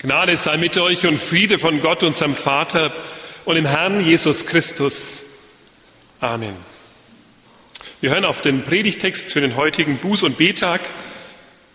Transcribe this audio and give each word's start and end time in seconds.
Gnade 0.00 0.36
sei 0.36 0.58
mit 0.58 0.78
euch 0.78 1.06
und 1.06 1.18
Friede 1.18 1.58
von 1.58 1.80
Gott, 1.80 2.04
unserem 2.04 2.36
Vater 2.36 2.94
und 3.44 3.56
dem 3.56 3.66
Herrn 3.66 4.00
Jesus 4.00 4.46
Christus. 4.46 5.26
Amen. 6.20 6.54
Wir 8.00 8.10
hören 8.10 8.24
auf 8.24 8.40
den 8.40 8.62
Predigtext 8.62 9.32
für 9.32 9.40
den 9.40 9.56
heutigen 9.56 9.98
Buß- 9.98 10.24
und 10.24 10.38
Betag. 10.38 10.82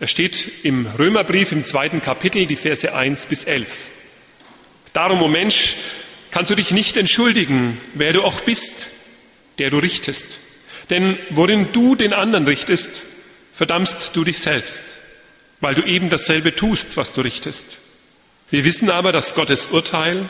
Er 0.00 0.06
steht 0.06 0.50
im 0.62 0.86
Römerbrief 0.86 1.52
im 1.52 1.64
zweiten 1.64 2.00
Kapitel, 2.00 2.46
die 2.46 2.56
Verse 2.56 2.94
1 2.94 3.26
bis 3.26 3.44
11. 3.44 3.90
Darum, 4.94 5.20
o 5.20 5.26
oh 5.26 5.28
Mensch, 5.28 5.76
kannst 6.30 6.50
du 6.50 6.54
dich 6.54 6.70
nicht 6.70 6.96
entschuldigen, 6.96 7.78
wer 7.92 8.14
du 8.14 8.22
auch 8.22 8.40
bist, 8.40 8.88
der 9.58 9.68
du 9.68 9.76
richtest. 9.76 10.38
Denn 10.88 11.18
worin 11.28 11.72
du 11.72 11.94
den 11.94 12.14
anderen 12.14 12.46
richtest, 12.46 13.02
verdammst 13.52 14.16
du 14.16 14.24
dich 14.24 14.38
selbst, 14.38 14.84
weil 15.60 15.74
du 15.74 15.82
eben 15.82 16.08
dasselbe 16.08 16.54
tust, 16.54 16.96
was 16.96 17.12
du 17.12 17.20
richtest. 17.20 17.80
Wir 18.50 18.64
wissen 18.64 18.90
aber, 18.90 19.12
dass 19.12 19.34
Gottes 19.34 19.68
Urteil 19.68 20.28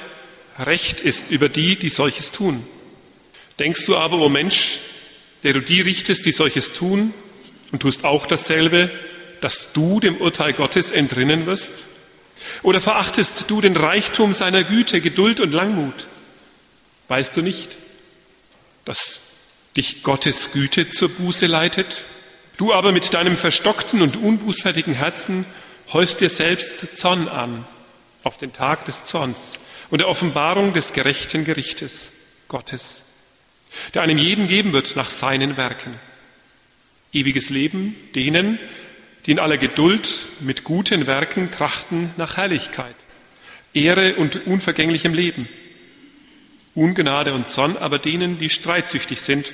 Recht 0.59 1.01
ist 1.01 1.31
über 1.31 1.49
die, 1.49 1.77
die 1.77 1.89
solches 1.89 2.31
tun. 2.31 2.65
Denkst 3.59 3.87
du 3.87 3.97
aber, 3.97 4.19
o 4.19 4.29
Mensch, 4.29 4.81
der 5.43 5.53
du 5.53 5.61
die 5.61 5.81
richtest, 5.81 6.27
die 6.27 6.33
solches 6.33 6.73
tun, 6.73 7.13
und 7.73 7.81
tust 7.81 8.05
auch 8.05 8.27
dasselbe, 8.27 8.91
dass 9.41 9.73
du 9.73 9.99
dem 9.99 10.17
Urteil 10.17 10.53
Gottes 10.53 10.93
entrinnen 10.93 11.47
wirst? 11.47 11.87
Oder 12.63 12.81
verachtest 12.81 13.47
du 13.49 13.61
den 13.61 13.77
Reichtum 13.77 14.33
seiner 14.33 14.63
Güte, 14.63 15.01
Geduld 15.01 15.41
und 15.41 15.53
Langmut? 15.53 16.07
Weißt 17.09 17.37
du 17.37 17.43
nicht, 17.43 17.77
dass 18.85 19.21
dich 19.77 20.03
Gottes 20.05 20.53
Güte 20.53 20.89
zur 20.89 21.09
Buße 21.09 21.47
leitet? 21.47 22.05
Du 22.57 22.73
aber 22.73 22.93
mit 22.93 23.13
deinem 23.13 23.37
verstockten 23.37 24.03
und 24.03 24.17
unbußfertigen 24.17 24.95
Herzen 24.95 25.47
häufst 25.93 26.21
dir 26.21 26.29
selbst 26.29 26.97
Zorn 26.97 27.29
an 27.29 27.67
auf 28.25 28.37
den 28.39 28.53
Tag 28.53 28.87
des 28.87 29.05
Zorns 29.05 29.61
und 29.91 29.99
der 29.99 30.09
Offenbarung 30.09 30.73
des 30.73 30.93
gerechten 30.93 31.45
Gerichtes 31.45 32.11
Gottes, 32.49 33.03
der 33.93 34.03
einem 34.03 34.19
jeden 34.19 34.49
geben 34.49 34.73
wird 34.73 34.97
nach 34.97 35.11
seinen 35.11 35.57
Werken. 35.57 35.95
Ewiges 37.13 37.51
Leben 37.51 37.95
denen, 38.15 38.59
die 39.27 39.33
in 39.33 39.39
aller 39.39 39.59
Geduld 39.59 40.27
mit 40.41 40.65
guten 40.65 41.07
Werken 41.07 41.51
trachten 41.51 42.11
nach 42.17 42.37
Herrlichkeit, 42.37 42.97
Ehre 43.73 44.17
und 44.17 44.47
unvergänglichem 44.47 45.15
Leben. 45.15 45.49
Ungnade 46.75 47.35
und 47.35 47.51
Zorn 47.51 47.77
aber 47.77 47.99
denen, 47.99 48.39
die 48.39 48.51
streitsüchtig 48.51 49.21
sind 49.21 49.53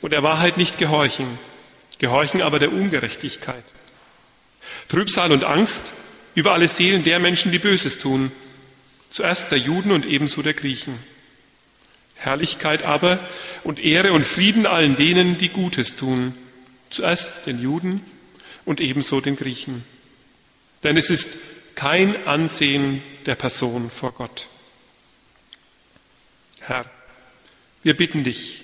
und 0.00 0.12
der 0.12 0.22
Wahrheit 0.22 0.56
nicht 0.56 0.78
gehorchen, 0.78 1.38
gehorchen 1.98 2.40
aber 2.40 2.58
der 2.58 2.72
Ungerechtigkeit. 2.72 3.64
Trübsal 4.88 5.32
und 5.32 5.44
Angst 5.44 5.92
über 6.34 6.52
alle 6.52 6.68
Seelen 6.68 7.04
der 7.04 7.18
Menschen, 7.18 7.52
die 7.52 7.58
Böses 7.58 7.98
tun, 7.98 8.32
zuerst 9.10 9.52
der 9.52 9.58
Juden 9.58 9.92
und 9.92 10.06
ebenso 10.06 10.42
der 10.42 10.54
Griechen. 10.54 10.98
Herrlichkeit 12.16 12.82
aber 12.82 13.28
und 13.64 13.80
Ehre 13.80 14.12
und 14.12 14.24
Frieden 14.24 14.66
allen 14.66 14.96
denen, 14.96 15.38
die 15.38 15.48
Gutes 15.48 15.96
tun, 15.96 16.34
zuerst 16.88 17.46
den 17.46 17.60
Juden 17.60 18.02
und 18.64 18.80
ebenso 18.80 19.20
den 19.20 19.36
Griechen. 19.36 19.84
Denn 20.84 20.96
es 20.96 21.10
ist 21.10 21.36
kein 21.74 22.26
Ansehen 22.26 23.02
der 23.26 23.34
Person 23.34 23.90
vor 23.90 24.12
Gott. 24.12 24.48
Herr, 26.60 26.84
wir 27.82 27.96
bitten 27.96 28.22
dich, 28.22 28.62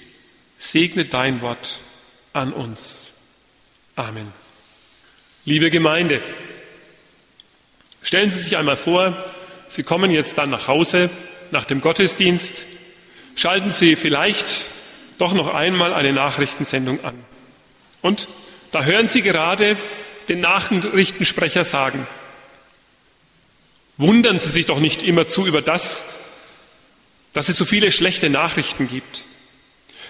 segne 0.59 1.05
dein 1.05 1.41
Wort 1.41 1.83
an 2.33 2.53
uns. 2.53 3.13
Amen. 3.97 4.33
Liebe 5.45 5.71
Gemeinde, 5.71 6.21
Stellen 8.03 8.31
Sie 8.31 8.39
sich 8.39 8.57
einmal 8.57 8.77
vor, 8.77 9.17
Sie 9.67 9.83
kommen 9.83 10.11
jetzt 10.11 10.39
dann 10.39 10.51
nach 10.51 10.67
Hause 10.69 11.11
nach 11.51 11.65
dem 11.65 11.81
Gottesdienst, 11.81 12.65
schalten 13.37 13.73
Sie 13.73 13.97
vielleicht 13.97 14.67
doch 15.19 15.35
noch 15.35 15.55
einmal 15.55 15.93
eine 15.93 16.13
Nachrichtensendung 16.13 17.05
an. 17.05 17.15
Und 18.03 18.29
da 18.73 18.85
hören 18.85 19.09
Sie 19.09 19.23
gerade 19.23 19.77
den 20.29 20.41
Nachrichtensprecher 20.41 21.65
sagen, 21.65 22.07
wundern 23.97 24.39
Sie 24.39 24.49
sich 24.49 24.67
doch 24.67 24.79
nicht 24.79 25.03
immer 25.03 25.27
zu 25.27 25.47
über 25.47 25.63
das, 25.63 26.05
dass 27.33 27.49
es 27.49 27.57
so 27.57 27.65
viele 27.65 27.93
schlechte 27.93 28.31
Nachrichten 28.31 28.89
gibt, 28.89 29.25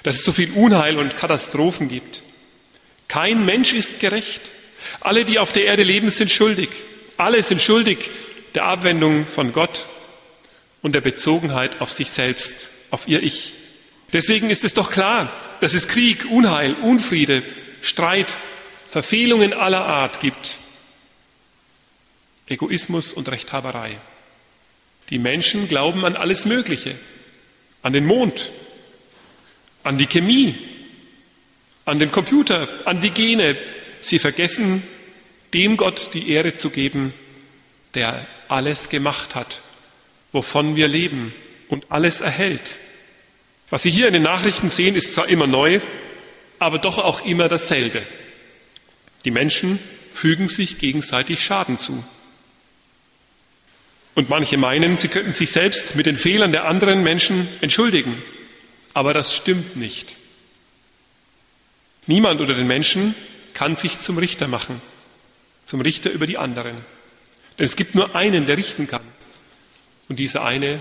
dass 0.02 0.16
es 0.16 0.24
so 0.24 0.32
viel 0.32 0.52
Unheil 0.52 0.98
und 0.98 1.16
Katastrophen 1.16 1.88
gibt. 1.88 2.22
Kein 3.08 3.44
Mensch 3.44 3.72
ist 3.72 4.00
gerecht. 4.00 4.42
Alle, 5.00 5.24
die 5.24 5.38
auf 5.38 5.52
der 5.52 5.64
Erde 5.64 5.82
leben, 5.82 6.10
sind 6.10 6.30
schuldig. 6.30 6.68
Alle 7.18 7.42
sind 7.42 7.60
schuldig 7.60 8.10
der 8.54 8.64
Abwendung 8.64 9.26
von 9.26 9.52
Gott 9.52 9.88
und 10.82 10.94
der 10.94 11.00
Bezogenheit 11.00 11.80
auf 11.80 11.90
sich 11.90 12.10
selbst, 12.10 12.70
auf 12.90 13.08
ihr 13.08 13.22
Ich. 13.22 13.54
Deswegen 14.12 14.50
ist 14.50 14.64
es 14.64 14.72
doch 14.72 14.90
klar, 14.90 15.30
dass 15.60 15.74
es 15.74 15.88
Krieg, 15.88 16.26
Unheil, 16.30 16.74
Unfriede, 16.74 17.42
Streit, 17.82 18.38
Verfehlungen 18.88 19.52
aller 19.52 19.84
Art 19.84 20.20
gibt. 20.20 20.58
Egoismus 22.46 23.12
und 23.12 23.28
Rechthaberei. 23.30 23.98
Die 25.10 25.18
Menschen 25.18 25.66
glauben 25.66 26.04
an 26.04 26.14
alles 26.14 26.44
Mögliche, 26.44 26.94
an 27.82 27.92
den 27.92 28.06
Mond, 28.06 28.52
an 29.82 29.98
die 29.98 30.06
Chemie, 30.06 30.56
an 31.84 31.98
den 31.98 32.12
Computer, 32.12 32.68
an 32.84 33.00
die 33.00 33.10
Gene. 33.10 33.56
Sie 34.00 34.20
vergessen 34.20 34.84
dem 35.54 35.76
Gott 35.76 36.10
die 36.14 36.30
Ehre 36.30 36.56
zu 36.56 36.70
geben, 36.70 37.14
der 37.94 38.26
alles 38.48 38.88
gemacht 38.88 39.34
hat, 39.34 39.62
wovon 40.32 40.76
wir 40.76 40.88
leben 40.88 41.34
und 41.68 41.86
alles 41.90 42.20
erhält. 42.20 42.76
Was 43.70 43.82
Sie 43.82 43.90
hier 43.90 44.06
in 44.06 44.14
den 44.14 44.22
Nachrichten 44.22 44.68
sehen, 44.68 44.96
ist 44.96 45.14
zwar 45.14 45.28
immer 45.28 45.46
neu, 45.46 45.80
aber 46.58 46.78
doch 46.78 46.98
auch 46.98 47.24
immer 47.24 47.48
dasselbe. 47.48 48.02
Die 49.24 49.30
Menschen 49.30 49.78
fügen 50.10 50.48
sich 50.48 50.78
gegenseitig 50.78 51.42
Schaden 51.42 51.78
zu. 51.78 52.02
Und 54.14 54.30
manche 54.30 54.56
meinen, 54.56 54.96
sie 54.96 55.08
könnten 55.08 55.32
sich 55.32 55.52
selbst 55.52 55.94
mit 55.94 56.06
den 56.06 56.16
Fehlern 56.16 56.50
der 56.50 56.64
anderen 56.64 57.04
Menschen 57.04 57.46
entschuldigen. 57.60 58.20
Aber 58.92 59.14
das 59.14 59.34
stimmt 59.34 59.76
nicht. 59.76 60.16
Niemand 62.06 62.40
unter 62.40 62.54
den 62.54 62.66
Menschen 62.66 63.14
kann 63.54 63.76
sich 63.76 64.00
zum 64.00 64.18
Richter 64.18 64.48
machen 64.48 64.80
zum 65.68 65.82
Richter 65.82 66.10
über 66.10 66.26
die 66.26 66.38
anderen. 66.38 66.76
Denn 67.58 67.66
es 67.66 67.76
gibt 67.76 67.94
nur 67.94 68.16
einen, 68.16 68.46
der 68.46 68.56
richten 68.56 68.86
kann. 68.86 69.02
Und 70.08 70.18
dieser 70.18 70.42
eine 70.42 70.80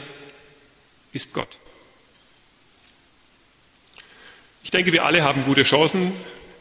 ist 1.11 1.33
Gott. 1.33 1.59
Ich 4.63 4.71
denke, 4.71 4.93
wir 4.93 5.03
alle 5.03 5.23
haben 5.23 5.43
gute 5.43 5.63
Chancen, 5.63 6.13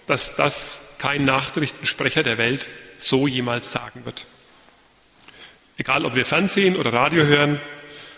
dass 0.09 0.35
das 0.35 0.81
kein 0.99 1.25
Nachrichtensprecher 1.25 2.25
der 2.25 2.37
Welt 2.37 2.69
so 2.99 3.29
jemals 3.29 3.71
sagen 3.71 4.05
wird. 4.05 4.27
Egal, 5.79 6.05
ob 6.05 6.17
wir 6.17 6.25
Fernsehen 6.25 6.77
oder 6.77 6.93
Radio 6.93 7.27
hören 7.27 7.61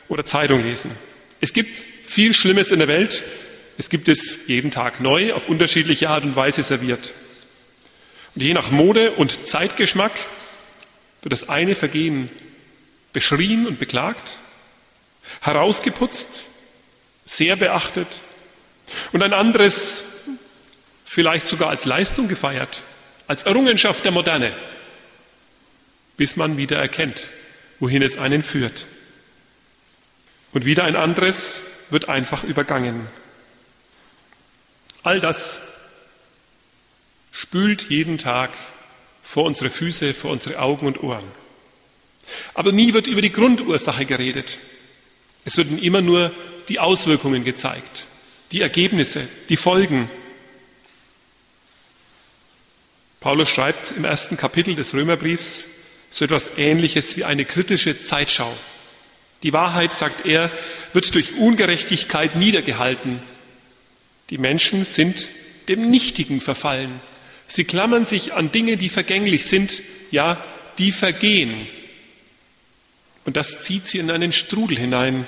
oder 0.08 0.24
Zeitung 0.24 0.62
lesen. 0.62 0.92
Es 1.42 1.52
gibt 1.52 1.84
viel 2.04 2.32
Schlimmes 2.32 2.72
in 2.72 2.78
der 2.78 2.88
Welt. 2.88 3.24
Es 3.76 3.90
gibt 3.90 4.08
es 4.08 4.38
jeden 4.46 4.70
Tag 4.70 5.00
neu 5.00 5.34
auf 5.34 5.50
unterschiedliche 5.50 6.08
Art 6.08 6.24
und 6.24 6.34
Weise 6.34 6.62
serviert. 6.62 7.12
Und 8.34 8.42
je 8.42 8.54
nach 8.54 8.70
Mode 8.70 9.12
und 9.12 9.46
Zeitgeschmack 9.46 10.12
wird 11.22 11.32
das 11.32 11.48
eine 11.48 11.74
Vergehen 11.74 12.30
beschrien 13.12 13.66
und 13.66 13.78
beklagt, 13.78 14.38
herausgeputzt, 15.40 16.44
sehr 17.24 17.56
beachtet 17.56 18.20
und 19.12 19.22
ein 19.22 19.32
anderes 19.32 20.04
vielleicht 21.04 21.48
sogar 21.48 21.70
als 21.70 21.84
Leistung 21.84 22.28
gefeiert, 22.28 22.84
als 23.26 23.44
Errungenschaft 23.44 24.04
der 24.04 24.12
Moderne, 24.12 24.54
bis 26.16 26.36
man 26.36 26.56
wieder 26.56 26.78
erkennt, 26.78 27.32
wohin 27.80 28.02
es 28.02 28.18
einen 28.18 28.42
führt. 28.42 28.86
Und 30.52 30.64
wieder 30.64 30.84
ein 30.84 30.96
anderes 30.96 31.62
wird 31.90 32.08
einfach 32.08 32.44
übergangen. 32.44 33.06
All 35.02 35.20
das 35.20 35.60
spült 37.30 37.90
jeden 37.90 38.18
Tag 38.18 38.56
vor 39.22 39.44
unsere 39.44 39.70
Füße, 39.70 40.14
vor 40.14 40.30
unsere 40.30 40.58
Augen 40.58 40.86
und 40.86 41.02
Ohren. 41.02 41.24
Aber 42.54 42.72
nie 42.72 42.92
wird 42.92 43.06
über 43.06 43.22
die 43.22 43.32
Grundursache 43.32 44.06
geredet. 44.06 44.58
Es 45.44 45.56
werden 45.56 45.78
immer 45.78 46.00
nur 46.00 46.32
die 46.68 46.78
Auswirkungen 46.78 47.44
gezeigt, 47.44 48.06
die 48.52 48.60
Ergebnisse, 48.60 49.28
die 49.48 49.56
Folgen. 49.56 50.10
Paulus 53.20 53.48
schreibt 53.48 53.92
im 53.92 54.04
ersten 54.04 54.36
Kapitel 54.36 54.74
des 54.74 54.94
Römerbriefs 54.94 55.64
so 56.10 56.24
etwas 56.24 56.50
Ähnliches 56.56 57.16
wie 57.16 57.24
eine 57.24 57.44
kritische 57.44 58.00
Zeitschau. 58.00 58.56
Die 59.42 59.52
Wahrheit, 59.52 59.92
sagt 59.92 60.26
er, 60.26 60.50
wird 60.92 61.14
durch 61.14 61.34
Ungerechtigkeit 61.34 62.36
niedergehalten. 62.36 63.20
Die 64.30 64.38
Menschen 64.38 64.84
sind 64.84 65.30
dem 65.68 65.90
Nichtigen 65.90 66.40
verfallen. 66.40 67.00
Sie 67.48 67.64
klammern 67.64 68.04
sich 68.04 68.34
an 68.34 68.52
Dinge, 68.52 68.76
die 68.76 68.90
vergänglich 68.90 69.46
sind, 69.46 69.82
ja, 70.10 70.44
die 70.78 70.92
vergehen. 70.92 71.66
Und 73.24 73.36
das 73.36 73.62
zieht 73.62 73.86
sie 73.86 73.98
in 73.98 74.10
einen 74.10 74.32
Strudel 74.32 74.78
hinein, 74.78 75.26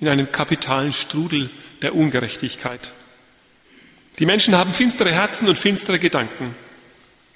in 0.00 0.08
einen 0.08 0.30
kapitalen 0.30 0.92
Strudel 0.92 1.50
der 1.82 1.94
Ungerechtigkeit. 1.94 2.92
Die 4.18 4.26
Menschen 4.26 4.56
haben 4.56 4.74
finstere 4.74 5.12
Herzen 5.12 5.48
und 5.48 5.58
finstere 5.58 5.98
Gedanken. 5.98 6.54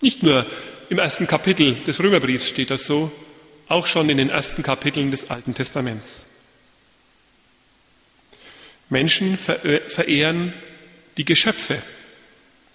Nicht 0.01 0.23
nur 0.23 0.45
im 0.91 0.99
ersten 0.99 1.27
Kapitel 1.27 1.75
des 1.87 2.01
Römerbriefs 2.01 2.49
steht 2.49 2.71
das 2.71 2.85
so, 2.85 3.13
auch 3.69 3.87
schon 3.87 4.09
in 4.11 4.17
den 4.17 4.31
ersten 4.31 4.63
Kapiteln 4.63 5.11
des 5.11 5.31
Alten 5.31 5.55
Testaments. 5.55 6.27
Menschen 8.89 9.39
verehren 9.39 10.53
die 11.17 11.25
Geschöpfe 11.25 11.83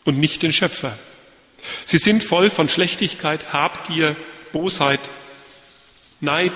und 0.05 0.17
nicht 0.19 0.41
den 0.41 0.51
Schöpfer. 0.51 0.97
Sie 1.85 1.97
sind 1.97 2.23
voll 2.23 2.49
von 2.49 2.69
Schlechtigkeit, 2.69 3.53
Habgier, 3.53 4.15
Bosheit, 4.51 4.99
Neid 6.19 6.53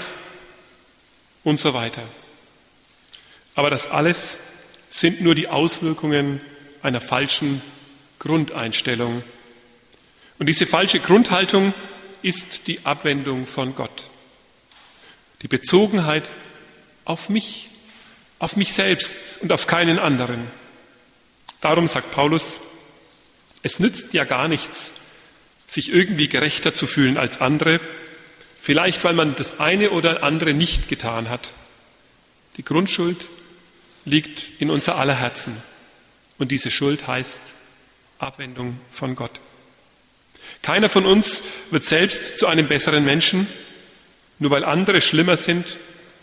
und 1.44 1.60
so 1.60 1.74
weiter. 1.74 2.04
Aber 3.56 3.70
das 3.70 3.88
alles 3.88 4.38
sind 4.90 5.22
nur 5.22 5.36
die 5.36 5.48
Auswirkungen 5.48 6.42
einer 6.82 7.02
falschen 7.02 7.62
Grundeinstellung. 8.20 9.24
Und 10.40 10.48
diese 10.48 10.68
falsche 10.68 11.00
Grundhaltung 11.00 11.74
ist 12.22 12.68
die 12.68 12.86
Abwendung 12.86 13.46
von 13.46 13.76
Gott. 13.76 14.10
Die 15.42 15.48
Bezogenheit 15.48 16.32
auf 17.06 17.30
mich, 17.30 17.70
auf 18.40 18.56
mich 18.56 18.74
selbst 18.74 19.16
und 19.42 19.52
auf 19.52 19.68
keinen 19.68 20.00
anderen. 20.00 20.52
Darum 21.62 21.88
sagt 21.88 22.12
Paulus, 22.12 22.60
es 23.68 23.82
nützt 23.82 24.14
ja 24.14 24.24
gar 24.24 24.48
nichts, 24.48 24.94
sich 25.68 25.92
irgendwie 25.92 26.30
gerechter 26.30 26.74
zu 26.74 26.88
fühlen 26.88 27.18
als 27.18 27.42
andere, 27.42 27.82
vielleicht 28.62 29.04
weil 29.04 29.14
man 29.14 29.36
das 29.36 29.60
eine 29.60 29.92
oder 29.92 30.24
andere 30.24 30.54
nicht 30.54 30.88
getan 30.88 31.30
hat. 31.30 31.54
Die 32.56 32.64
Grundschuld 32.64 33.28
liegt 34.06 34.62
in 34.62 34.70
unser 34.70 34.96
aller 34.96 35.16
Herzen 35.16 35.58
und 36.38 36.52
diese 36.52 36.72
Schuld 36.72 37.08
heißt 37.08 37.44
Abwendung 38.20 38.80
von 38.90 39.16
Gott. 39.16 39.42
Keiner 40.62 40.90
von 40.90 41.06
uns 41.06 41.44
wird 41.70 41.84
selbst 41.84 42.38
zu 42.38 42.48
einem 42.48 42.70
besseren 42.70 43.04
Menschen, 43.04 43.48
nur 44.40 44.52
weil 44.52 44.64
andere 44.64 45.02
schlimmer 45.02 45.36
sind 45.36 45.78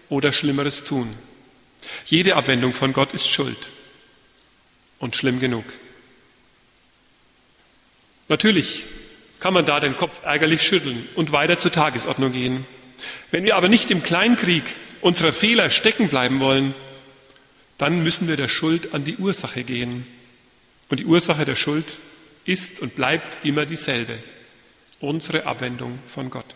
oder 0.08 0.32
Schlimmeres 0.32 0.84
tun. 0.84 1.14
Jede 2.06 2.36
Abwendung 2.36 2.72
von 2.72 2.94
Gott 2.94 3.12
ist 3.12 3.28
Schuld 3.28 3.68
und 4.98 5.14
schlimm 5.14 5.40
genug. 5.40 5.64
Natürlich 8.28 8.84
kann 9.40 9.54
man 9.54 9.66
da 9.66 9.80
den 9.80 9.96
Kopf 9.96 10.22
ärgerlich 10.24 10.62
schütteln 10.62 11.06
und 11.14 11.32
weiter 11.32 11.58
zur 11.58 11.72
Tagesordnung 11.72 12.32
gehen. 12.32 12.66
Wenn 13.30 13.44
wir 13.44 13.56
aber 13.56 13.68
nicht 13.68 13.90
im 13.90 14.02
Kleinkrieg 14.02 14.64
unserer 15.02 15.32
Fehler 15.32 15.68
stecken 15.68 16.08
bleiben 16.08 16.40
wollen, 16.40 16.74
dann 17.76 18.02
müssen 18.02 18.28
wir 18.28 18.36
der 18.36 18.48
Schuld 18.48 18.94
an 18.94 19.04
die 19.04 19.16
Ursache 19.16 19.64
gehen. 19.64 20.06
Und 20.88 21.00
die 21.00 21.04
Ursache 21.04 21.44
der 21.44 21.56
Schuld 21.56 21.84
ist 22.46 22.80
und 22.80 22.94
bleibt 22.94 23.44
immer 23.44 23.66
dieselbe, 23.66 24.18
unsere 25.00 25.44
Abwendung 25.44 25.98
von 26.06 26.30
Gott. 26.30 26.46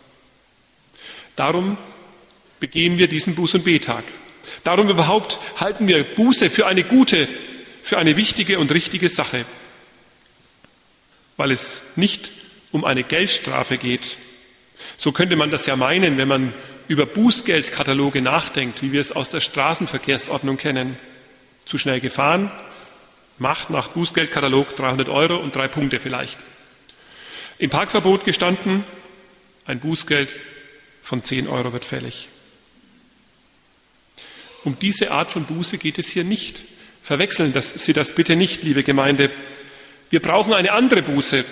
Darum 1.36 1.76
begehen 2.60 2.98
wir 2.98 3.08
diesen 3.08 3.36
Buß- 3.36 3.56
und 3.56 3.64
Betag. 3.64 4.04
Darum 4.64 4.88
überhaupt 4.88 5.38
halten 5.56 5.88
wir 5.88 6.02
Buße 6.04 6.48
für 6.48 6.66
eine 6.66 6.84
gute, 6.84 7.28
für 7.82 7.98
eine 7.98 8.16
wichtige 8.16 8.58
und 8.58 8.72
richtige 8.72 9.08
Sache 9.08 9.44
weil 11.38 11.52
es 11.52 11.82
nicht 11.96 12.32
um 12.70 12.84
eine 12.84 13.02
Geldstrafe 13.02 13.78
geht. 13.78 14.18
So 14.98 15.12
könnte 15.12 15.36
man 15.36 15.50
das 15.50 15.64
ja 15.64 15.76
meinen, 15.76 16.18
wenn 16.18 16.28
man 16.28 16.52
über 16.88 17.06
Bußgeldkataloge 17.06 18.20
nachdenkt, 18.20 18.82
wie 18.82 18.92
wir 18.92 19.00
es 19.00 19.12
aus 19.12 19.30
der 19.30 19.40
Straßenverkehrsordnung 19.40 20.58
kennen. 20.58 20.98
Zu 21.64 21.78
schnell 21.78 22.00
gefahren, 22.00 22.50
macht 23.38 23.70
nach 23.70 23.88
Bußgeldkatalog 23.88 24.76
300 24.76 25.08
Euro 25.08 25.36
und 25.36 25.54
drei 25.54 25.68
Punkte 25.68 26.00
vielleicht. 26.00 26.38
Im 27.58 27.70
Parkverbot 27.70 28.24
gestanden, 28.24 28.84
ein 29.64 29.80
Bußgeld 29.80 30.34
von 31.02 31.22
10 31.22 31.48
Euro 31.48 31.72
wird 31.72 31.84
fällig. 31.84 32.28
Um 34.64 34.78
diese 34.78 35.10
Art 35.12 35.30
von 35.30 35.44
Buße 35.44 35.78
geht 35.78 35.98
es 35.98 36.08
hier 36.08 36.24
nicht. 36.24 36.62
Verwechseln 37.02 37.54
Sie 37.60 37.92
das 37.92 38.14
bitte 38.14 38.34
nicht, 38.34 38.62
liebe 38.64 38.82
Gemeinde. 38.82 39.30
Wir 40.10 40.20
brauchen 40.20 40.54
eine 40.54 40.72
andere 40.72 41.02
Buße. 41.02 41.44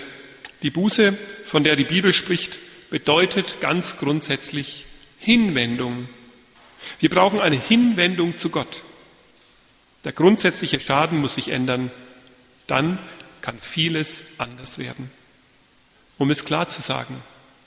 Die 0.62 0.70
Buße, 0.70 1.16
von 1.44 1.64
der 1.64 1.76
die 1.76 1.84
Bibel 1.84 2.12
spricht, 2.12 2.58
bedeutet 2.90 3.60
ganz 3.60 3.98
grundsätzlich 3.98 4.86
Hinwendung. 5.18 6.08
Wir 6.98 7.10
brauchen 7.10 7.40
eine 7.40 7.56
Hinwendung 7.56 8.36
zu 8.38 8.50
Gott. 8.50 8.82
Der 10.04 10.12
grundsätzliche 10.12 10.80
Schaden 10.80 11.20
muss 11.20 11.34
sich 11.34 11.48
ändern. 11.48 11.90
Dann 12.66 12.98
kann 13.42 13.58
vieles 13.60 14.24
anders 14.38 14.78
werden. 14.78 15.10
Um 16.18 16.30
es 16.30 16.44
klar 16.44 16.68
zu 16.68 16.80
sagen, 16.80 17.22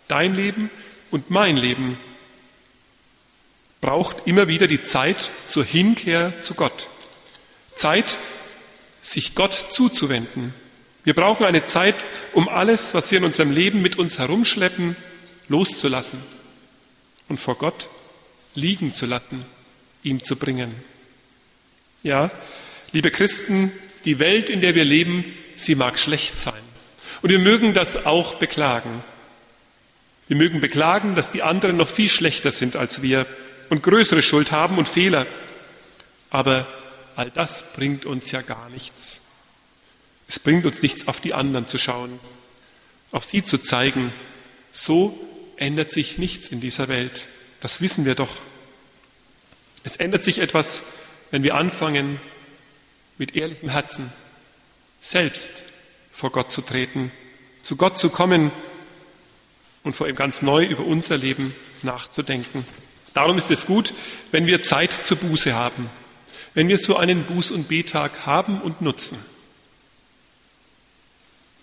dein 0.07 0.33
Leben 0.33 0.69
und 1.11 1.29
mein 1.29 1.57
Leben 1.57 1.99
braucht 3.81 4.25
immer 4.25 4.47
wieder 4.47 4.67
die 4.67 4.81
Zeit 4.81 5.31
zur 5.45 5.63
Hinkehr 5.63 6.41
zu 6.41 6.53
Gott. 6.53 6.87
Zeit, 7.75 8.17
sich 9.01 9.35
Gott 9.35 9.67
zuzuwenden, 9.69 10.53
wir 11.03 11.13
brauchen 11.13 11.45
eine 11.45 11.65
Zeit, 11.65 11.95
um 12.33 12.49
alles, 12.49 12.93
was 12.93 13.11
wir 13.11 13.19
in 13.19 13.23
unserem 13.23 13.51
Leben 13.51 13.81
mit 13.81 13.97
uns 13.97 14.19
herumschleppen, 14.19 14.95
loszulassen 15.47 16.19
und 17.27 17.39
vor 17.39 17.55
Gott 17.55 17.89
liegen 18.55 18.93
zu 18.93 19.05
lassen, 19.05 19.45
ihm 20.03 20.23
zu 20.23 20.35
bringen. 20.35 20.75
Ja, 22.03 22.31
liebe 22.91 23.11
Christen, 23.11 23.71
die 24.05 24.19
Welt, 24.19 24.49
in 24.49 24.61
der 24.61 24.75
wir 24.75 24.85
leben, 24.85 25.25
sie 25.55 25.75
mag 25.75 25.99
schlecht 25.99 26.37
sein. 26.37 26.61
Und 27.21 27.29
wir 27.29 27.39
mögen 27.39 27.73
das 27.73 28.05
auch 28.05 28.35
beklagen. 28.35 29.03
Wir 30.27 30.37
mögen 30.37 30.61
beklagen, 30.61 31.15
dass 31.15 31.31
die 31.31 31.43
anderen 31.43 31.77
noch 31.77 31.89
viel 31.89 32.09
schlechter 32.09 32.51
sind 32.51 32.75
als 32.75 33.01
wir 33.01 33.25
und 33.69 33.83
größere 33.83 34.21
Schuld 34.21 34.51
haben 34.51 34.77
und 34.77 34.87
Fehler. 34.87 35.25
Aber 36.29 36.67
all 37.15 37.31
das 37.31 37.65
bringt 37.73 38.05
uns 38.05 38.31
ja 38.31 38.41
gar 38.41 38.69
nichts. 38.69 39.18
Bringt 40.49 40.65
uns 40.65 40.81
nichts, 40.81 41.07
auf 41.07 41.21
die 41.21 41.35
anderen 41.35 41.67
zu 41.67 41.77
schauen, 41.77 42.19
auf 43.11 43.23
sie 43.23 43.43
zu 43.43 43.59
zeigen. 43.59 44.11
So 44.71 45.15
ändert 45.57 45.91
sich 45.91 46.17
nichts 46.17 46.47
in 46.47 46.59
dieser 46.59 46.87
Welt. 46.87 47.27
Das 47.59 47.81
wissen 47.81 48.03
wir 48.03 48.15
doch. 48.15 48.35
Es 49.83 49.97
ändert 49.97 50.23
sich 50.23 50.39
etwas, 50.39 50.81
wenn 51.29 51.43
wir 51.43 51.53
anfangen, 51.53 52.19
mit 53.19 53.35
ehrlichem 53.35 53.69
Herzen 53.69 54.11
selbst 55.01 55.51
vor 56.11 56.31
Gott 56.31 56.51
zu 56.51 56.63
treten, 56.63 57.11
zu 57.61 57.75
Gott 57.75 57.99
zu 57.99 58.09
kommen 58.09 58.49
und 59.83 59.95
vor 59.95 60.07
ihm 60.07 60.15
ganz 60.15 60.41
neu 60.41 60.65
über 60.65 60.83
unser 60.83 61.17
Leben 61.17 61.53
nachzudenken. 61.83 62.65
Darum 63.13 63.37
ist 63.37 63.51
es 63.51 63.67
gut, 63.67 63.93
wenn 64.31 64.47
wir 64.47 64.63
Zeit 64.63 65.05
zur 65.05 65.17
Buße 65.17 65.53
haben, 65.53 65.91
wenn 66.55 66.69
wir 66.69 66.79
so 66.79 66.97
einen 66.97 67.27
Buß- 67.27 67.53
und 67.53 67.67
Betag 67.67 68.25
haben 68.25 68.59
und 68.59 68.81
nutzen. 68.81 69.19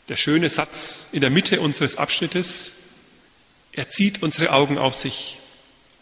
Der 0.09 0.17
schöne 0.17 0.49
Satz 0.49 1.07
in 1.13 1.21
der 1.21 1.31
Mitte 1.31 1.61
unseres 1.61 1.97
Abschnittes, 1.97 2.75
er 3.73 3.89
zieht 3.89 4.23
unsere 4.23 4.53
Augen 4.53 4.79
auf 4.79 4.95
sich. 4.95 5.41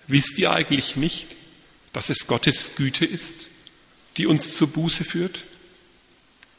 Wisst 0.06 0.38
ihr 0.38 0.52
eigentlich 0.52 0.96
nicht, 0.96 1.28
dass 1.92 2.10
es 2.10 2.26
Gottes 2.26 2.76
Güte 2.76 3.06
ist, 3.06 3.48
die 4.16 4.26
uns 4.26 4.54
zur 4.54 4.68
Buße 4.68 5.04
führt? 5.04 5.44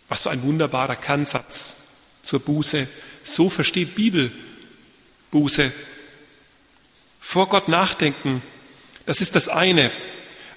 Was 0.10 0.24
für 0.24 0.32
ein 0.32 0.44
wunderbarer 0.44 0.96
Kernsatz 0.96 1.76
zur 2.22 2.40
Buße. 2.40 2.88
So 3.24 3.50
versteht 3.50 3.96
Bibel 3.96 4.32
Buße. 5.32 5.72
Vor 7.20 7.50
Gott 7.50 7.68
nachdenken, 7.68 8.42
das 9.06 9.22
ist 9.22 9.36
das 9.36 9.48
eine. 9.48 9.92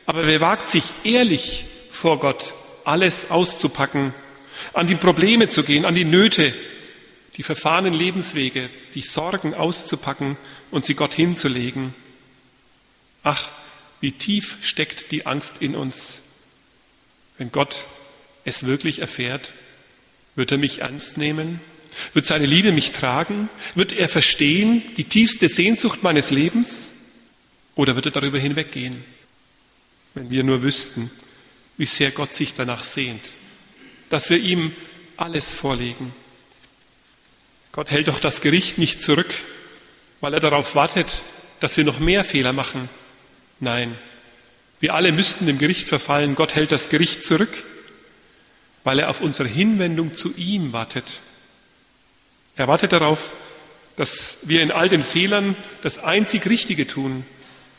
Aber 0.06 0.26
wer 0.26 0.40
wagt 0.40 0.70
sich 0.70 0.94
ehrlich 1.04 1.66
vor 1.90 2.18
Gott 2.18 2.54
alles 2.84 3.30
auszupacken, 3.30 4.14
an 4.72 4.86
die 4.86 4.94
Probleme 4.94 5.48
zu 5.48 5.62
gehen, 5.62 5.84
an 5.84 5.94
die 5.94 6.04
Nöte, 6.04 6.54
die 7.38 7.44
verfahrenen 7.44 7.94
Lebenswege, 7.94 8.68
die 8.94 9.00
Sorgen 9.00 9.54
auszupacken 9.54 10.36
und 10.72 10.84
sie 10.84 10.94
Gott 10.94 11.14
hinzulegen. 11.14 11.94
Ach, 13.22 13.48
wie 14.00 14.12
tief 14.12 14.58
steckt 14.60 15.12
die 15.12 15.24
Angst 15.24 15.56
in 15.60 15.76
uns. 15.76 16.22
Wenn 17.38 17.52
Gott 17.52 17.86
es 18.44 18.66
wirklich 18.66 18.98
erfährt, 18.98 19.52
wird 20.34 20.50
er 20.50 20.58
mich 20.58 20.80
ernst 20.80 21.16
nehmen? 21.16 21.60
Wird 22.12 22.26
seine 22.26 22.46
Liebe 22.46 22.72
mich 22.72 22.90
tragen? 22.90 23.48
Wird 23.76 23.92
er 23.92 24.08
verstehen 24.08 24.82
die 24.96 25.04
tiefste 25.04 25.48
Sehnsucht 25.48 26.02
meines 26.02 26.30
Lebens? 26.30 26.92
Oder 27.76 27.94
wird 27.94 28.06
er 28.06 28.12
darüber 28.12 28.38
hinweggehen? 28.38 29.04
Wenn 30.14 30.30
wir 30.30 30.42
nur 30.42 30.64
wüssten, 30.64 31.10
wie 31.76 31.86
sehr 31.86 32.10
Gott 32.10 32.34
sich 32.34 32.54
danach 32.54 32.82
sehnt, 32.82 33.32
dass 34.08 34.28
wir 34.28 34.38
ihm 34.38 34.72
alles 35.16 35.54
vorlegen. 35.54 36.12
Gott 37.72 37.90
hält 37.90 38.08
doch 38.08 38.20
das 38.20 38.40
Gericht 38.40 38.78
nicht 38.78 39.02
zurück, 39.02 39.34
weil 40.20 40.34
er 40.34 40.40
darauf 40.40 40.74
wartet, 40.74 41.24
dass 41.60 41.76
wir 41.76 41.84
noch 41.84 41.98
mehr 41.98 42.24
Fehler 42.24 42.52
machen, 42.52 42.88
Nein, 43.60 43.98
wir 44.78 44.94
alle 44.94 45.10
müssten 45.10 45.46
dem 45.46 45.58
Gericht 45.58 45.88
verfallen. 45.88 46.36
Gott 46.36 46.54
hält 46.54 46.70
das 46.70 46.88
Gericht 46.88 47.24
zurück, 47.24 47.64
weil 48.84 49.00
er 49.00 49.10
auf 49.10 49.20
unsere 49.20 49.48
Hinwendung 49.48 50.14
zu 50.14 50.32
ihm 50.36 50.72
wartet. 50.72 51.04
Er 52.56 52.68
wartet 52.68 52.92
darauf, 52.92 53.32
dass 53.96 54.38
wir 54.42 54.62
in 54.62 54.70
all 54.70 54.88
den 54.88 55.02
Fehlern 55.02 55.56
das 55.82 55.98
einzig 55.98 56.46
Richtige 56.46 56.86
tun, 56.86 57.24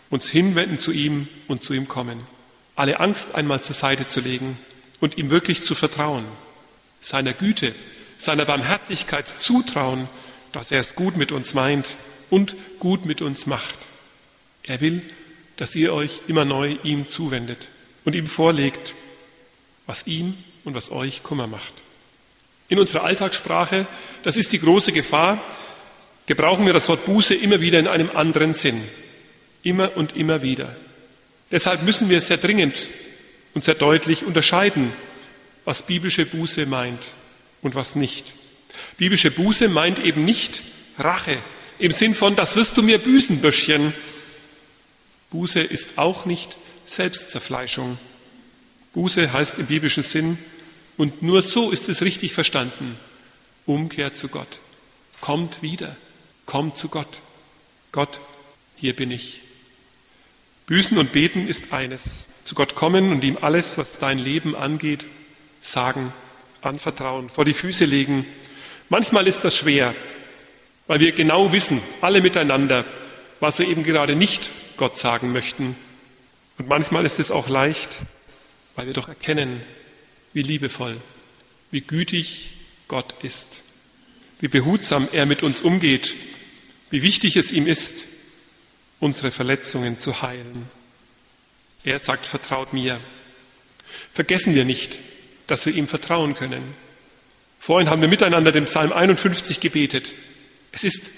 uns 0.10 0.29
hinwenden 0.29 0.79
zu 0.79 0.91
ihm 0.91 1.29
und 1.48 1.63
zu 1.63 1.74
ihm 1.74 1.88
kommen. 1.88 2.27
Alle 2.75 3.00
Angst 3.00 3.36
einmal 3.36 3.62
zur 3.62 3.75
Seite 3.75 4.08
zu 4.08 4.19
legen 4.19 4.58
und 5.00 5.17
ihm 5.17 5.29
wirklich 5.29 5.63
zu 5.63 5.75
vertrauen, 5.75 6.25
seiner 7.00 7.31
Güte, 7.31 7.74
seiner 8.19 8.45
Barmherzigkeit 8.45 9.33
zutrauen, 9.39 10.07
dass 10.51 10.71
er 10.71 10.81
es 10.81 10.93
gut 10.93 11.17
mit 11.17 11.31
uns 11.31 11.55
meint 11.55 11.97
und 12.29 12.55
gut 12.77 13.05
mit 13.05 13.21
uns 13.21 13.47
macht. 13.47 13.79
Er 14.63 14.81
will, 14.81 15.01
dass 15.57 15.73
ihr 15.75 15.93
euch 15.93 16.21
immer 16.27 16.45
neu 16.45 16.75
ihm 16.83 17.07
zuwendet 17.07 17.69
und 18.05 18.13
ihm 18.13 18.27
vorlegt, 18.27 18.93
was 19.88 20.05
ihm 20.05 20.38
und 20.65 20.75
was 20.75 20.91
euch 20.91 21.23
Kummer 21.23 21.47
macht. 21.47 21.73
In 22.67 22.77
unserer 22.77 23.03
Alltagssprache, 23.03 23.88
das 24.21 24.38
ist 24.38 24.51
die 24.51 24.59
große 24.59 24.91
Gefahr, 24.91 25.41
gebrauchen 26.27 26.65
wir 26.65 26.73
das 26.73 26.89
Wort 26.89 27.05
Buße 27.05 27.33
immer 27.33 27.61
wieder 27.61 27.79
in 27.79 27.88
einem 27.88 28.11
anderen 28.11 28.53
Sinn. 28.53 28.83
Immer 29.63 29.95
und 29.97 30.15
immer 30.15 30.41
wieder. 30.41 30.75
Deshalb 31.51 31.83
müssen 31.83 32.09
wir 32.09 32.21
sehr 32.21 32.38
dringend 32.38 32.89
und 33.53 33.63
sehr 33.63 33.75
deutlich 33.75 34.25
unterscheiden, 34.25 34.91
was 35.65 35.83
biblische 35.83 36.25
Buße 36.25 36.65
meint 36.65 37.05
und 37.62 37.75
was 37.75 37.96
nicht. 37.96 38.34
Biblische 38.98 39.32
Buße 39.32 39.68
meint 39.68 40.00
eben 40.00 40.25
nicht 40.25 40.63
Rache 40.98 41.38
im 41.80 41.92
Sinn 41.92 42.13
von, 42.13 42.36
das 42.36 42.56
wirst 42.56 42.78
du 42.78 42.84
mir 42.84 42.98
büßen, 42.98 43.39
Böschchen. 43.39 43.94
Buße 45.32 45.62
ist 45.62 45.98
auch 45.98 46.25
nicht 46.25 46.58
Selbstzerfleischung. 46.86 47.98
Buße 48.94 49.32
heißt 49.32 49.60
im 49.60 49.68
biblischen 49.68 50.04
Sinn, 50.04 50.38
und 50.98 51.22
nur 51.22 51.42
so 51.42 51.72
ist 51.72 51.88
es 51.88 52.01
richtig 52.01 52.34
verstanden, 52.34 52.98
Umkehr 53.66 54.13
zu 54.13 54.28
Gott. 54.28 54.60
Kommt 55.22 55.62
wieder, 55.62 55.96
kommt 56.46 56.75
zu 56.78 56.89
Gott. 56.89 57.22
Gott, 57.94 58.20
hier 58.75 58.94
bin 58.94 59.10
ich. 59.12 59.42
Büßen 60.66 60.98
und 60.98 61.13
beten 61.13 61.48
ist 61.48 61.72
eines. 61.72 62.25
Zu 62.44 62.54
Gott 62.54 62.75
kommen 62.75 63.12
und 63.12 63.24
ihm 63.24 63.38
alles, 63.39 63.78
was 63.78 63.98
dein 63.98 64.18
Leben 64.18 64.56
angeht, 64.56 65.06
sagen, 65.62 66.13
anvertrauen, 66.62 67.30
vor 67.30 67.46
die 67.46 67.54
Füße 67.54 67.86
legen. 67.86 68.25
Manchmal 68.89 69.28
ist 69.28 69.44
das 69.44 69.56
schwer, 69.56 69.96
weil 70.88 71.00
wir 71.00 71.12
genau 71.12 71.51
wissen, 71.51 71.82
alle 72.01 72.22
miteinander, 72.22 72.86
was 73.39 73.60
wir 73.60 73.68
eben 73.68 73.84
gerade 73.84 74.16
nicht 74.16 74.50
Gott 74.78 74.98
sagen 74.98 75.32
möchten. 75.32 75.75
Und 76.58 76.68
manchmal 76.68 77.06
ist 77.06 77.20
es 77.20 77.32
auch 77.32 77.48
leicht, 77.48 77.89
weil 78.75 78.88
wir 78.88 78.94
doch 78.94 79.08
erkennen, 79.08 79.62
wie 80.34 80.42
liebevoll, 80.42 80.98
wie 81.72 81.82
gütig 81.82 82.54
Gott 82.88 83.13
ist, 83.24 83.62
wie 84.39 84.48
behutsam 84.48 85.08
er 85.12 85.25
mit 85.25 85.44
uns 85.44 85.62
umgeht, 85.62 86.16
wie 86.89 87.04
wichtig 87.04 87.36
es 87.36 87.51
ihm 87.51 87.68
ist, 87.68 88.06
unsere 89.00 89.32
Verletzungen 89.32 89.98
zu 89.98 90.22
heilen. 90.22 90.70
Er 91.84 92.00
sagt, 92.00 92.25
vertraut 92.25 92.74
mir. 92.74 93.00
Vergessen 94.12 94.56
wir 94.56 94.66
nicht, 94.66 95.00
dass 95.51 95.65
wir 95.65 95.74
ihm 95.74 95.88
vertrauen 95.88 96.36
können. 96.36 96.75
Vorhin 97.60 97.89
haben 97.89 98.01
wir 98.01 98.08
miteinander 98.08 98.51
den 98.51 98.65
Psalm 98.65 98.94
51 98.94 99.60
gebetet. 99.60 100.13
Es 100.72 100.84
ist, 100.84 101.12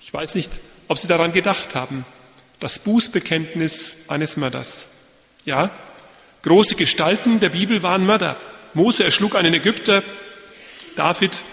ich 0.00 0.12
weiß 0.12 0.34
nicht, 0.34 0.50
ob 0.88 0.98
Sie 0.98 1.08
daran 1.08 1.32
gedacht 1.32 1.74
haben, 1.74 2.04
das 2.60 2.78
Bußbekenntnis 2.78 3.96
eines 4.08 4.36
Mörders. 4.36 4.86
Ja, 5.44 5.70
große 6.42 6.74
Gestalten 6.74 7.40
der 7.40 7.50
Bibel 7.50 7.82
waren 7.82 8.06
Mörder. 8.06 8.36
Mose 8.74 9.04
erschlug 9.04 9.36
einen 9.36 9.54
Ägypter, 9.54 10.02
David 10.96 11.44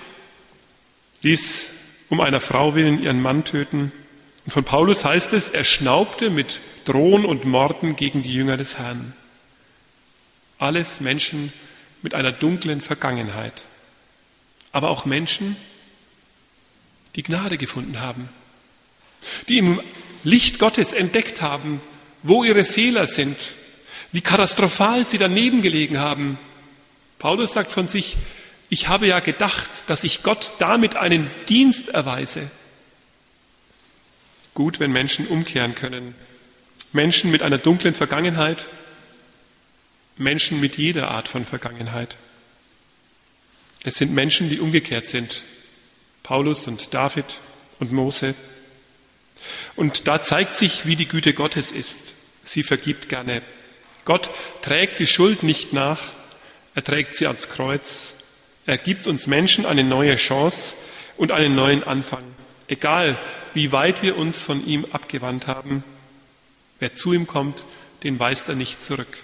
ließ 1.22 1.70
um 2.10 2.20
einer 2.22 2.40
Frau 2.40 2.75
willen 2.75 3.02
ihren 3.02 3.22
Mann 3.22 3.44
töten. 3.44 3.92
Und 4.46 4.52
von 4.52 4.63
Paulus 4.63 5.06
heißt 5.06 5.34
es, 5.34 5.50
er 5.50 5.63
schnaubte 5.63 6.30
mit 6.30 6.62
Drohen 6.86 7.25
und 7.25 7.46
Morden 7.46 7.96
gegen 7.96 8.24
die 8.24 8.34
Jünger 8.34 8.58
des 8.58 8.78
Herrn. 8.78 9.13
Alles 10.60 11.02
Menschen 11.02 11.54
mit 12.03 12.13
einer 12.13 12.31
dunklen 12.31 12.81
Vergangenheit, 12.81 13.63
aber 14.72 14.91
auch 14.91 15.05
Menschen, 15.05 15.55
die 17.15 17.24
Gnade 17.24 17.57
gefunden 17.57 18.00
haben, 18.01 18.29
die 19.50 19.57
im 19.57 19.81
Licht 20.24 20.60
Gottes 20.60 20.93
entdeckt 20.93 21.41
haben, 21.41 21.81
wo 22.22 22.43
ihre 22.43 22.65
Fehler 22.65 23.07
sind, 23.07 23.38
wie 24.12 24.22
katastrophal 24.22 25.05
sie 25.05 25.17
daneben 25.17 25.62
gelegen 25.62 26.00
haben. 26.00 26.38
Paulus 27.19 27.53
sagt 27.53 27.72
von 27.72 27.88
sich, 27.88 28.17
ich 28.69 28.88
habe 28.88 29.07
ja 29.07 29.19
gedacht, 29.19 29.69
dass 29.88 30.03
ich 30.03 30.24
Gott 30.24 30.53
damit 30.60 30.95
einen 30.95 31.31
Dienst 31.48 31.89
erweise. 31.89 32.50
Gut, 34.53 34.79
wenn 34.79 34.91
Menschen 34.91 35.27
umkehren 35.27 35.75
können. 35.75 36.15
Menschen 36.91 37.31
mit 37.31 37.41
einer 37.41 37.57
dunklen 37.57 37.93
Vergangenheit, 37.93 38.67
Menschen 40.17 40.60
mit 40.60 40.77
jeder 40.77 41.10
Art 41.12 41.27
von 41.27 41.46
Vergangenheit. 41.46 42.17
Es 43.84 43.96
sind 43.96 44.13
Menschen, 44.13 44.50
die 44.50 44.60
umgekehrt 44.60 45.08
sind, 45.08 45.43
Paulus 46.24 46.67
und 46.67 46.93
David 46.93 47.25
und 47.79 47.91
Mose. 47.91 48.36
Und 49.75 50.08
da 50.08 50.24
zeigt 50.24 50.55
sich, 50.55 50.86
wie 50.86 50.96
die 50.96 51.08
Güte 51.08 51.34
Gottes 51.34 51.72
ist. 51.72 52.13
Sie 52.43 52.63
vergibt 52.63 53.10
gerne. 53.10 53.41
Gott 54.05 54.29
trägt 54.62 55.00
die 55.00 55.08
Schuld 55.08 55.43
nicht 55.43 55.74
nach, 55.74 56.12
er 56.75 56.84
trägt 56.84 57.15
sie 57.15 57.27
ans 57.27 57.50
Kreuz. 57.50 58.13
Er 58.65 58.77
gibt 58.77 59.08
uns 59.08 59.27
Menschen 59.27 59.65
eine 59.65 59.84
neue 59.84 60.15
Chance 60.15 60.75
und 61.17 61.32
einen 61.32 61.55
neuen 61.55 61.84
Anfang. 61.84 62.24
Egal, 62.67 63.17
wie 63.53 63.72
weit 63.72 64.01
wir 64.01 64.17
uns 64.17 64.41
von 64.41 64.65
ihm 64.65 64.86
abgewandt 64.91 65.48
haben, 65.48 65.84
wer 66.79 66.96
zu 66.96 67.13
ihm 67.13 67.27
kommt, 67.27 67.65
den 68.03 68.20
weist 68.20 68.50
er 68.50 68.55
nicht 68.55 68.82
zurück. 68.82 69.17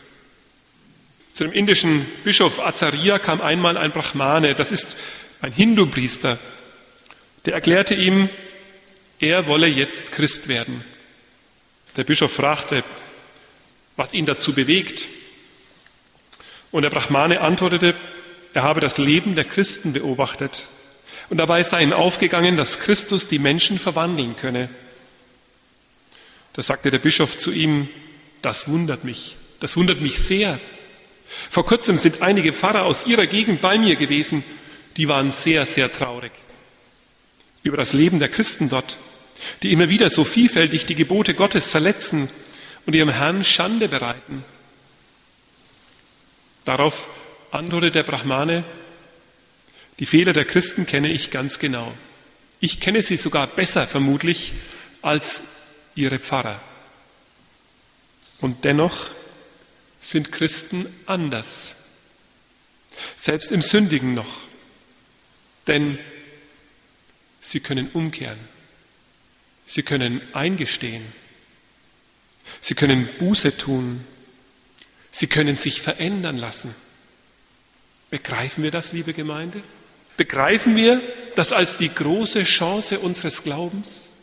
Zu 1.40 1.46
dem 1.46 1.54
indischen 1.54 2.06
Bischof 2.26 2.60
Azaria 2.60 3.18
kam 3.18 3.40
einmal 3.40 3.78
ein 3.78 3.94
Brahmane, 3.94 4.56
das 4.56 4.74
ist 4.74 4.98
ein 5.40 5.54
Hindu-Priester, 5.54 6.38
der 7.46 7.54
erklärte 7.54 7.96
ihm, 7.96 8.28
er 9.22 9.48
wolle 9.48 9.68
jetzt 9.68 10.12
Christ 10.12 10.50
werden. 10.50 10.84
Der 11.96 12.04
Bischof 12.04 12.34
fragte, 12.34 12.84
was 13.96 14.12
ihn 14.12 14.26
dazu 14.26 14.54
bewegt. 14.54 15.08
Und 16.72 16.82
der 16.82 16.90
Brahmane 16.90 17.40
antwortete, 17.40 17.96
er 18.54 18.64
habe 18.64 18.82
das 18.82 18.98
Leben 18.98 19.36
der 19.36 19.46
Christen 19.46 19.94
beobachtet. 19.94 20.68
Und 21.30 21.38
dabei 21.38 21.64
sei 21.64 21.84
ihm 21.84 21.94
aufgegangen, 21.94 22.58
dass 22.58 22.80
Christus 22.80 23.30
die 23.30 23.40
Menschen 23.40 23.80
verwandeln 23.80 24.36
könne. 24.36 24.68
Da 26.52 26.62
sagte 26.62 26.92
der 26.92 27.00
Bischof 27.00 27.38
zu 27.38 27.54
ihm, 27.54 27.88
das 28.42 28.68
wundert 28.68 29.06
mich, 29.06 29.38
das 29.62 29.78
wundert 29.78 30.02
mich 30.02 30.22
sehr. 30.22 30.60
Vor 31.50 31.66
kurzem 31.66 31.98
sind 31.98 32.22
einige 32.22 32.54
Pfarrer 32.54 32.84
aus 32.84 33.06
ihrer 33.06 33.28
Gegend 33.28 33.62
bei 33.62 33.78
mir 33.78 33.96
gewesen, 33.96 34.44
die 34.98 35.08
waren 35.08 35.32
sehr, 35.32 35.66
sehr 35.66 35.92
traurig 35.92 36.32
über 37.64 37.78
das 37.78 37.94
Leben 37.94 38.20
der 38.20 38.30
Christen 38.30 38.70
dort, 38.70 38.98
die 39.64 39.72
immer 39.72 39.90
wieder 39.90 40.10
so 40.10 40.24
vielfältig 40.24 40.86
die 40.86 40.96
Gebote 40.96 41.34
Gottes 41.34 41.70
verletzen 41.70 42.30
und 42.86 42.96
ihrem 42.96 43.10
Herrn 43.10 43.44
Schande 43.44 43.88
bereiten. 43.88 44.44
Darauf 46.66 47.10
antwortet 47.52 47.96
der 47.96 48.04
Brahmane, 48.04 48.64
die 50.00 50.06
Fehler 50.06 50.34
der 50.34 50.46
Christen 50.46 50.86
kenne 50.86 51.10
ich 51.10 51.32
ganz 51.32 51.60
genau. 51.60 51.94
Ich 52.62 52.80
kenne 52.80 53.02
sie 53.02 53.18
sogar 53.18 53.48
besser 53.48 53.88
vermutlich 53.88 54.54
als 55.02 55.44
ihre 55.96 56.20
Pfarrer. 56.20 56.62
Und 58.40 58.64
dennoch 58.64 59.08
sind 60.02 60.32
Christen 60.32 60.86
anders, 61.06 61.76
selbst 63.16 63.52
im 63.52 63.62
Sündigen 63.62 64.14
noch. 64.14 64.42
Denn 65.68 66.00
Sie 67.42 67.60
können 67.60 67.90
umkehren. 67.94 68.40
Sie 69.66 69.84
können 69.84 70.22
eingestehen. 70.34 71.06
Sie 72.60 72.76
können 72.76 73.08
Buße 73.18 73.58
tun. 73.58 74.04
Sie 75.12 75.28
können 75.28 75.56
sich 75.56 75.82
verändern 75.82 76.38
lassen. 76.38 76.76
Begreifen 78.10 78.64
wir 78.64 78.72
das, 78.72 78.92
liebe 78.92 79.14
Gemeinde? 79.14 79.62
Begreifen 80.18 80.76
wir 80.76 81.02
das 81.36 81.54
als 81.54 81.78
die 81.78 81.94
große 81.94 82.44
Chance 82.44 83.00
unseres 83.00 83.44
Glaubens? 83.44 84.14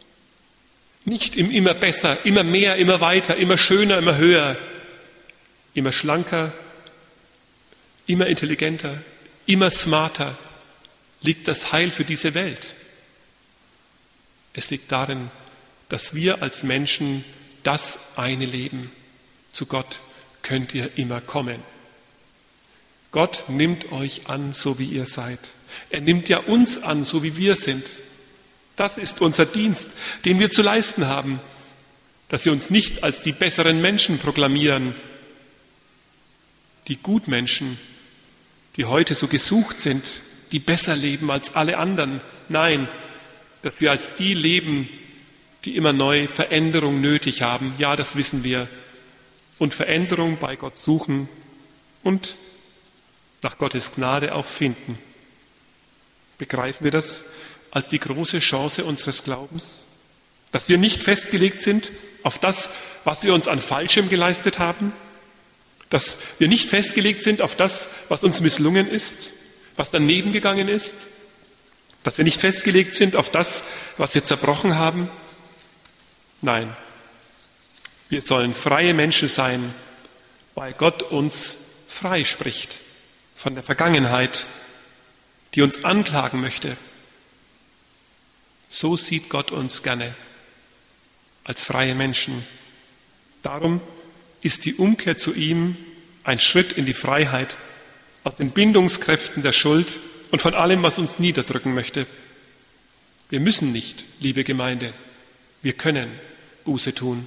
Nicht 1.05 1.37
im 1.37 1.51
immer 1.51 1.75
besser, 1.75 2.27
immer 2.27 2.43
mehr, 2.43 2.77
immer 2.77 3.01
weiter, 3.01 3.37
immer 3.37 3.57
schöner, 3.57 3.99
immer 3.99 4.17
höher, 4.17 4.59
immer 5.77 5.93
schlanker, 5.93 6.53
immer 8.07 8.27
intelligenter, 8.27 9.03
immer 9.45 9.71
smarter 9.71 10.39
liegt 11.21 11.47
das 11.49 11.73
Heil 11.73 11.91
für 11.91 12.05
diese 12.05 12.35
Welt. 12.35 12.75
Es 14.55 14.71
liegt 14.71 14.91
darin, 14.91 15.31
dass 15.89 16.15
wir 16.15 16.43
als 16.43 16.63
Menschen 16.63 17.25
das 17.63 17.99
eine 18.17 18.47
Leben. 18.47 18.91
Zu 19.53 19.67
Gott 19.67 20.01
könnt 20.43 20.75
ihr 20.75 20.97
immer 20.97 21.21
kommen. 21.21 21.63
Gott 23.13 23.45
nimmt 23.49 23.93
euch 23.93 24.29
an, 24.29 24.53
so 24.53 24.79
wie 24.79 24.87
ihr 24.87 25.07
seid. 25.07 25.41
Er 25.91 26.01
nimmt 26.01 26.29
ja 26.29 26.39
uns 26.39 26.83
an, 26.83 27.05
so 27.05 27.23
wie 27.23 27.37
wir 27.37 27.55
sind. 27.55 27.87
Das 28.77 28.99
ist 28.99 29.21
unser 29.21 29.45
Dienst, 29.45 29.91
den 30.25 30.41
wir 30.41 30.51
zu 30.51 30.63
leisten 30.63 31.07
haben, 31.07 31.41
dass 32.29 32.45
wir 32.45 32.53
uns 32.53 32.71
nicht 32.71 33.03
als 33.03 33.23
die 33.23 33.33
besseren 33.33 33.81
Menschen 33.81 34.19
proklamieren, 34.19 34.95
die 36.89 36.97
Gutmenschen, 36.97 37.79
die 38.77 38.85
heute 38.85 39.15
so 39.15 39.27
gesucht 39.27 39.79
sind, 39.79 40.05
die 40.53 40.59
besser 40.59 40.95
leben 40.95 41.31
als 41.31 41.55
alle 41.55 41.79
anderen. 41.79 42.21
Nein, 42.49 42.89
dass 43.63 43.81
wir 43.81 43.91
als 43.91 44.15
die 44.15 44.35
leben, 44.35 44.89
die 45.65 45.77
immer 45.77 45.93
neu 45.93 46.29
Veränderung 46.29 47.01
nötig 47.01 47.43
haben. 47.43 47.75
Ja, 47.79 47.97
das 47.97 48.17
wissen 48.17 48.45
wir. 48.45 48.69
Und 49.59 49.75
Veränderung 49.75 50.39
bei 50.39 50.55
Gott 50.55 50.77
suchen 50.77 51.29
und 52.03 52.37
nach 53.43 53.59
Gottes 53.59 53.93
Gnade 53.93 54.35
auch 54.35 54.45
finden. 54.45 54.99
Begreifen 56.39 56.85
wir 56.85 56.91
das 56.91 57.25
als 57.71 57.89
die 57.89 57.99
große 57.99 58.39
Chance 58.39 58.85
unseres 58.85 59.25
Glaubens? 59.25 59.87
Dass 60.53 60.69
wir 60.69 60.79
nicht 60.79 61.03
festgelegt 61.03 61.61
sind 61.61 61.91
auf 62.23 62.39
das, 62.39 62.71
was 63.05 63.25
wir 63.25 63.35
uns 63.35 63.49
an 63.49 63.59
Falschem 63.59 64.09
geleistet 64.09 64.59
haben? 64.59 64.93
Dass 65.91 66.19
wir 66.39 66.49
nicht 66.49 66.69
festgelegt 66.69 67.23
sind 67.23 67.41
auf 67.41 67.55
das, 67.55 67.91
was 68.09 68.25
uns 68.25 68.41
misslungen 68.41 68.89
ist, 68.89 69.31
was 69.77 69.91
daneben 69.91 70.33
gegangen 70.33 70.69
ist? 70.69 71.07
Dass 72.03 72.19
wir 72.19 72.25
nicht 72.25 72.41
festgelegt 72.41 72.95
sind 72.95 73.17
auf 73.17 73.31
das, 73.31 73.63
was 73.97 74.15
wir 74.15 74.25
zerbrochen 74.25 74.77
haben? 74.77 75.09
Nein, 76.43 76.77
wir 78.09 78.21
sollen 78.21 78.55
freie 78.55 78.95
Menschen 78.95 79.29
sein, 79.29 79.75
weil 80.55 80.73
Gott 80.73 81.03
uns 81.03 81.57
frei 81.89 82.25
spricht 82.25 82.79
von 83.35 83.55
der 83.55 83.63
Vergangenheit, 83.63 84.47
die 85.55 85.63
uns 85.63 85.85
anklagen 85.85 86.41
möchte. 86.41 86.77
So 88.69 88.97
sieht 88.97 89.29
Gott 89.29 89.51
uns 89.51 89.83
gerne 89.83 90.15
als 91.45 91.63
freie 91.63 91.95
Menschen. 91.95 92.47
Darum 93.43 93.81
ist 94.43 94.65
die 94.65 94.75
Umkehr 94.75 95.17
zu 95.17 95.35
ihm 95.35 95.77
ein 96.25 96.41
Schritt 96.41 96.73
in 96.73 96.87
die 96.87 96.93
Freiheit 96.93 97.57
aus 98.25 98.37
den 98.37 98.51
Bindungskräften 98.51 99.43
der 99.43 99.53
Schuld 99.53 100.01
und 100.33 100.43
von 100.43 100.55
allem, 100.55 100.83
was 100.83 100.99
uns 100.99 101.19
niederdrücken 101.19 101.75
möchte. 101.75 102.07
Wir 103.29 103.41
müssen 103.41 103.73
nicht, 103.73 104.05
liebe 104.21 104.45
Gemeinde, 104.45 104.93
wir 105.63 105.73
können 105.73 106.11
Buße 106.65 106.95
tun. 106.95 107.27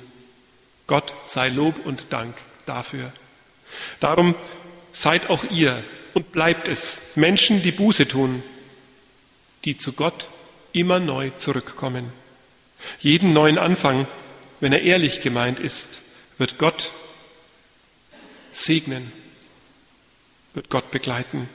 Gott 0.88 1.14
sei 1.24 1.50
Lob 1.50 1.86
und 1.86 2.08
Dank 2.10 2.36
dafür. 2.66 3.14
Darum 4.00 4.36
seid 4.92 5.30
auch 5.30 5.44
ihr 5.52 5.84
und 6.14 6.32
bleibt 6.32 6.68
es 6.68 7.00
Menschen, 7.16 7.62
die 7.62 7.72
Buße 7.72 8.08
tun, 8.08 8.44
die 9.66 9.78
zu 9.78 9.94
Gott 9.94 10.30
immer 10.74 11.00
neu 11.00 11.32
zurückkommen. 11.38 12.12
Jeden 13.00 13.34
neuen 13.34 13.58
Anfang, 13.58 14.08
wenn 14.60 14.74
er 14.74 14.82
ehrlich 14.82 15.22
gemeint 15.22 15.60
ist, 15.60 16.02
wird 16.40 16.58
Gott 16.58 16.92
segnen, 18.52 19.12
wird 20.56 20.70
Gott 20.70 20.90
begleiten. 20.90 21.48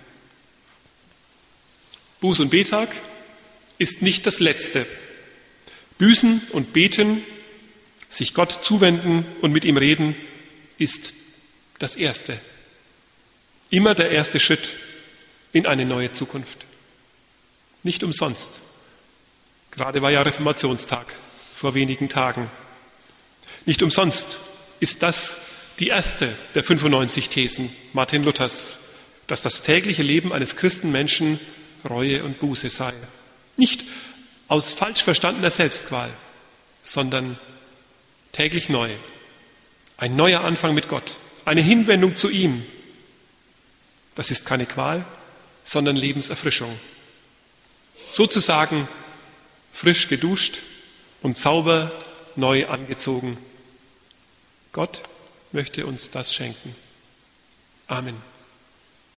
Buß- 2.22 2.42
und 2.42 2.50
Betag 2.50 2.94
ist 3.78 4.02
nicht 4.02 4.26
das 4.26 4.38
Letzte. 4.38 4.86
Büßen 5.98 6.42
und 6.52 6.72
Beten, 6.72 7.22
sich 8.08 8.34
Gott 8.34 8.62
zuwenden 8.62 9.26
und 9.40 9.52
mit 9.52 9.64
ihm 9.64 9.76
reden, 9.76 10.14
ist 10.78 11.14
das 11.78 11.96
Erste. 11.96 12.38
Immer 13.70 13.94
der 13.94 14.10
erste 14.10 14.38
Schritt 14.38 14.76
in 15.52 15.66
eine 15.66 15.84
neue 15.84 16.12
Zukunft. 16.12 16.66
Nicht 17.82 18.04
umsonst. 18.04 18.60
Gerade 19.70 20.02
war 20.02 20.10
ja 20.10 20.22
Reformationstag 20.22 21.14
vor 21.54 21.74
wenigen 21.74 22.08
Tagen. 22.08 22.50
Nicht 23.66 23.82
umsonst 23.82 24.38
ist 24.80 25.02
das 25.02 25.38
die 25.78 25.88
erste 25.88 26.36
der 26.54 26.62
95 26.62 27.28
Thesen 27.28 27.74
Martin 27.92 28.24
Luthers, 28.24 28.78
dass 29.26 29.42
das 29.42 29.62
tägliche 29.62 30.02
Leben 30.02 30.32
eines 30.32 30.56
Christenmenschen 30.56 31.40
Reue 31.88 32.24
und 32.24 32.38
Buße 32.38 32.70
sei. 32.70 32.92
Nicht 33.56 33.84
aus 34.48 34.72
falsch 34.72 35.02
verstandener 35.02 35.50
Selbstqual, 35.50 36.10
sondern 36.82 37.38
täglich 38.32 38.68
neu. 38.68 38.94
Ein 39.96 40.16
neuer 40.16 40.42
Anfang 40.42 40.74
mit 40.74 40.88
Gott, 40.88 41.18
eine 41.44 41.60
Hinwendung 41.60 42.16
zu 42.16 42.30
ihm, 42.30 42.64
das 44.14 44.30
ist 44.30 44.46
keine 44.46 44.66
Qual, 44.66 45.04
sondern 45.64 45.96
Lebenserfrischung. 45.96 46.78
Sozusagen 48.10 48.86
frisch 49.72 50.08
geduscht 50.08 50.60
und 51.22 51.36
sauber 51.36 51.90
neu 52.36 52.66
angezogen. 52.66 53.38
Gott 54.74 55.02
möchte 55.52 55.86
uns 55.86 56.10
das 56.10 56.34
schenken. 56.34 56.74
Amen. 57.86 58.33